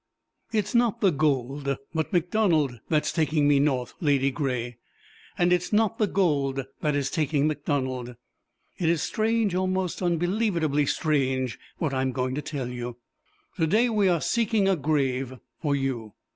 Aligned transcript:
"It's 0.51 0.73
not 0.73 0.99
the 1.01 1.11
gold, 1.11 1.77
but 1.93 2.11
MacDonald, 2.11 2.79
that's 2.89 3.11
taking 3.11 3.47
me 3.47 3.59
north, 3.59 3.93
Ladygray. 4.01 4.77
And 5.37 5.53
it's 5.53 5.71
not 5.71 5.99
the 5.99 6.07
gold 6.07 6.65
that 6.81 6.95
is 6.95 7.11
taking 7.11 7.45
MacDonald. 7.45 8.15
It 8.79 8.89
is 8.89 9.03
strange, 9.03 9.53
almost 9.53 10.01
unbelievedly 10.01 10.87
strange 10.87 11.59
what 11.77 11.93
I 11.93 12.01
am 12.01 12.13
going 12.13 12.33
to 12.33 12.41
tell 12.41 12.69
you. 12.69 12.97
To 13.57 13.67
day 13.67 13.89
we 13.89 14.07
are 14.09 14.21
seeking 14.21 14.67
a 14.67 14.75
grave 14.75 15.35
for 15.61 15.75
you. 15.75 16.15